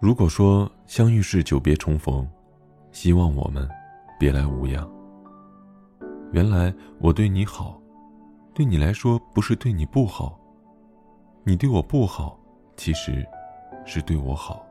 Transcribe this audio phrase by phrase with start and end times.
[0.00, 2.26] 如果说相遇是久别重逢，
[2.92, 3.68] 希望我们
[4.18, 4.88] 别来无恙。
[6.32, 7.80] 原来我对你好，
[8.54, 10.38] 对你来说不是对你不好。
[11.42, 12.38] 你对我不好，
[12.76, 13.26] 其实
[13.84, 14.64] 是对我好。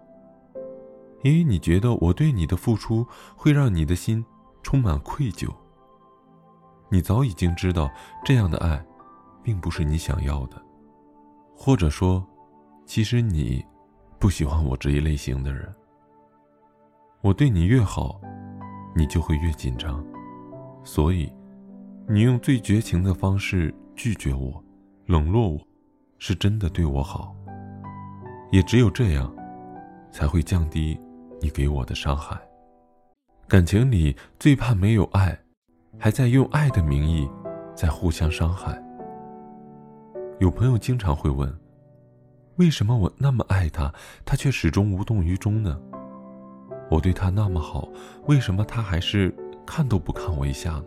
[1.23, 4.23] 因为你觉得我对你的付出会让你的心
[4.63, 5.49] 充满愧疚。
[6.89, 7.89] 你早已经知道
[8.23, 8.81] 这样的爱，
[9.43, 10.61] 并不是你想要的，
[11.53, 12.25] 或者说，
[12.85, 13.65] 其实你
[14.19, 15.73] 不喜欢我这一类型的人。
[17.21, 18.19] 我对你越好，
[18.95, 20.05] 你就会越紧张，
[20.83, 21.31] 所以，
[22.07, 24.63] 你用最绝情的方式拒绝我，
[25.05, 25.59] 冷落我，
[26.17, 27.35] 是真的对我好。
[28.51, 29.33] 也只有这样，
[30.11, 30.99] 才会降低
[31.41, 32.39] 你给我的伤害。
[33.47, 35.37] 感情里最怕没有爱。
[35.99, 37.27] 还在用爱的名义，
[37.73, 38.79] 在互相伤害。
[40.39, 41.51] 有朋友经常会问：
[42.57, 43.93] 为什么我那么爱他，
[44.25, 45.79] 他却始终无动于衷呢？
[46.89, 47.87] 我对他那么好，
[48.25, 49.33] 为什么他还是
[49.65, 50.85] 看都不看我一下呢？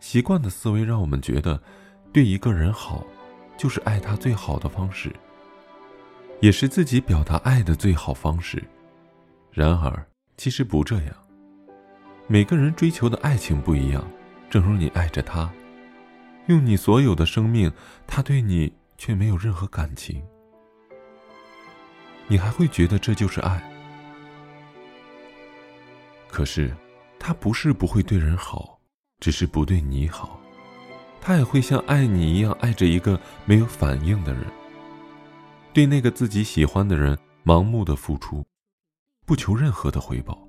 [0.00, 1.60] 习惯的思维让我们觉得，
[2.12, 3.04] 对一个人好，
[3.56, 5.14] 就是爱他最好的方式，
[6.40, 8.62] 也是自己表达爱的最好方式。
[9.52, 10.04] 然而，
[10.36, 11.14] 其实不这样。
[12.26, 14.04] 每个人追求的爱情不一样，
[14.50, 15.48] 正如你爱着他，
[16.46, 17.70] 用你所有的生命，
[18.06, 20.22] 他对你却没有任何感情，
[22.28, 23.62] 你还会觉得这就是爱？
[26.28, 26.74] 可是，
[27.18, 28.78] 他不是不会对人好，
[29.20, 30.40] 只是不对你好，
[31.20, 34.44] 他也会像爱你一样爱着一个没有反应的人，
[35.72, 38.44] 对那个自己喜欢的人盲目的付出，
[39.24, 40.46] 不求任何的回报。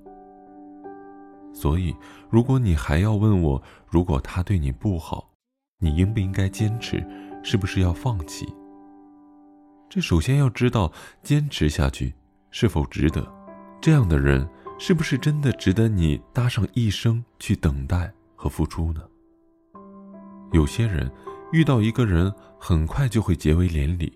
[1.54, 1.96] 所以，
[2.30, 5.30] 如果你还要问我，如果他对你不好，
[5.78, 7.04] 你应不应该坚持？
[7.50, 8.46] 是不是要放弃？
[9.88, 12.12] 这首先要知道，坚持下去
[12.50, 13.26] 是否值得？
[13.80, 14.46] 这样的人
[14.78, 19.00] 是不是真的值得你搭上一生去等待和付出呢？
[20.52, 21.10] 有些人
[21.50, 24.12] 遇到一个人，很快就会结为连理，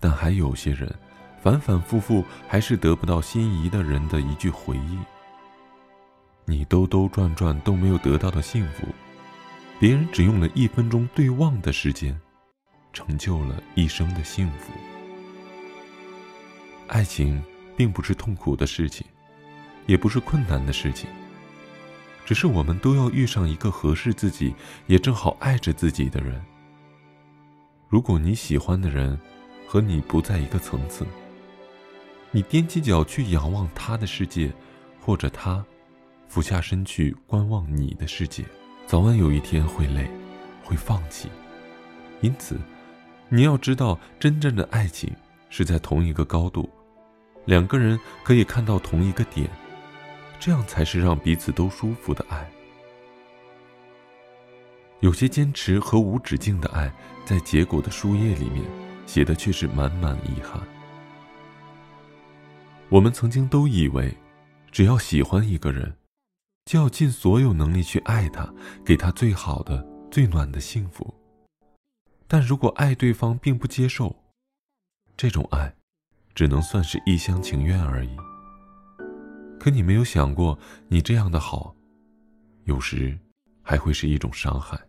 [0.00, 0.92] 但还有些人，
[1.40, 4.98] 反反复复还是得不到心仪的人的一句回应。
[6.44, 8.88] 你兜兜转转都没有得到的幸福，
[9.80, 12.14] 别人只用了一分钟对望的时间，
[12.92, 14.74] 成就了一生的幸福。
[16.86, 17.42] 爱情
[17.78, 19.06] 并不是痛苦的事情，
[19.86, 21.08] 也不是困难的事情，
[22.26, 24.54] 只是我们都要遇上一个合适自己，
[24.86, 26.44] 也正好爱着自己的人。
[27.88, 29.18] 如果你喜欢的人
[29.66, 31.06] 和你不在一个层次，
[32.30, 34.52] 你踮起脚去仰望他的世界，
[35.00, 35.64] 或者他。
[36.28, 38.44] 俯下身去观望你的世界，
[38.90, 40.10] 早晚有一天会累，
[40.64, 41.28] 会放弃。
[42.22, 42.58] 因此，
[43.28, 45.08] 你要知道，真正的爱情
[45.48, 46.68] 是在同一个高度，
[47.44, 49.48] 两个人可以看到同一个点，
[50.40, 52.50] 这样才是让彼此都舒服的爱。
[54.98, 56.92] 有些坚持和无止境的爱，
[57.24, 58.64] 在结果的书页里面
[59.06, 60.60] 写的却是满满遗憾。
[62.88, 64.12] 我们曾经都以为，
[64.72, 65.94] 只要喜欢一个人。
[66.70, 68.48] 就要尽所有能力去爱他，
[68.84, 71.12] 给他最好的、最暖的幸福。
[72.28, 74.14] 但如果爱对方并不接受，
[75.16, 75.74] 这种爱，
[76.32, 78.16] 只能算是一厢情愿而已。
[79.58, 81.74] 可你没有想过，你这样的好，
[82.66, 83.18] 有时
[83.62, 84.80] 还会是一种伤害。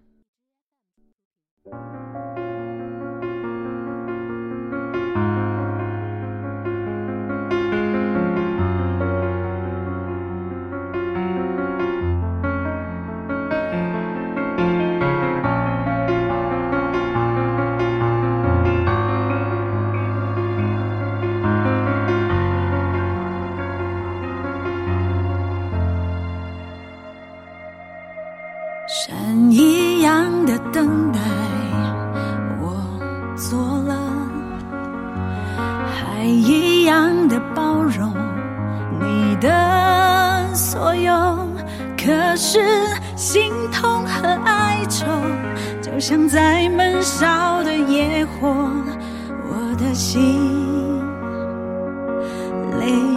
[28.93, 31.19] 山一样的等待，
[32.59, 32.75] 我
[33.37, 33.57] 做
[33.87, 33.95] 了；
[35.87, 38.13] 海一样的包容，
[38.99, 41.13] 你的所有。
[41.97, 42.59] 可是
[43.15, 45.05] 心痛和哀愁，
[45.81, 48.49] 就像在闷烧的野火，
[49.47, 50.37] 我的心
[52.77, 53.10] 泪。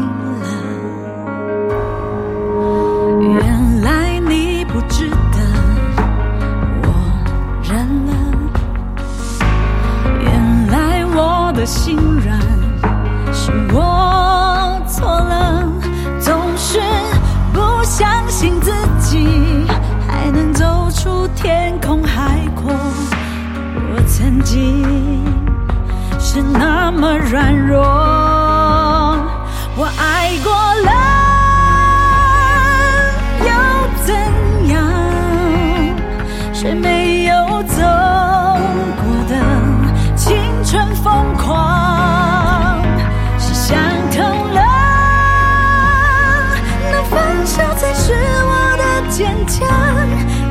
[49.17, 49.69] 坚强，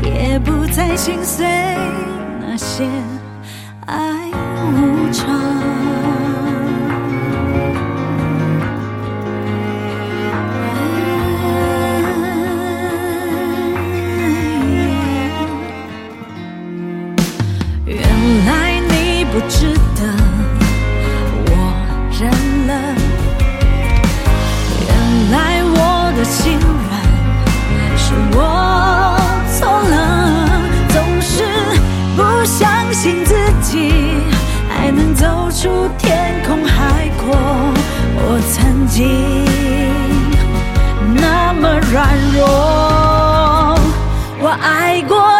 [0.05, 1.45] 也不再心碎
[2.39, 2.87] 那些
[3.87, 4.31] 爱
[4.71, 5.27] 无常。
[17.85, 17.99] 原
[18.45, 20.01] 来你不值得
[21.47, 21.51] 我
[22.17, 22.31] 认
[22.67, 22.71] 了，
[24.87, 24.91] 原
[25.31, 25.77] 来我
[26.15, 26.63] 的心软
[27.97, 28.37] 是我
[33.73, 34.21] 情
[34.69, 37.35] 还能走出天空海阔。
[38.15, 39.43] 我曾经
[41.15, 43.75] 那么软弱，
[44.39, 45.32] 我爱过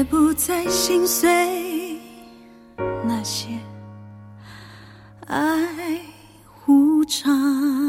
[0.00, 1.28] 也不再心碎
[3.04, 3.48] 那些
[5.26, 6.00] 爱
[6.66, 7.79] 无常。